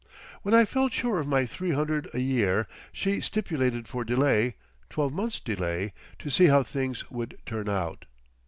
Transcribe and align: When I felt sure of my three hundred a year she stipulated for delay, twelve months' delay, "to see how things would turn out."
When 0.41 0.55
I 0.55 0.65
felt 0.65 0.93
sure 0.93 1.19
of 1.19 1.27
my 1.27 1.45
three 1.45 1.73
hundred 1.73 2.09
a 2.15 2.19
year 2.21 2.65
she 2.91 3.21
stipulated 3.21 3.87
for 3.87 4.03
delay, 4.03 4.55
twelve 4.89 5.13
months' 5.13 5.39
delay, 5.39 5.93
"to 6.17 6.31
see 6.31 6.47
how 6.47 6.63
things 6.63 7.11
would 7.11 7.37
turn 7.45 7.69
out." 7.69 8.05